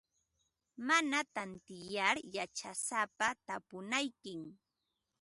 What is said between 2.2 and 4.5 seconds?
yachasapata tapunaykim.